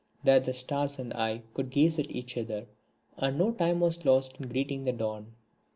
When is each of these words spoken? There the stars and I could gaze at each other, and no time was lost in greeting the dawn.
There 0.23 0.39
the 0.39 0.51
stars 0.55 0.97
and 0.97 1.13
I 1.13 1.43
could 1.53 1.69
gaze 1.69 1.99
at 1.99 2.09
each 2.09 2.35
other, 2.35 2.65
and 3.17 3.37
no 3.37 3.51
time 3.51 3.79
was 3.81 4.03
lost 4.03 4.39
in 4.41 4.47
greeting 4.49 4.83
the 4.83 4.91
dawn. 4.93 5.35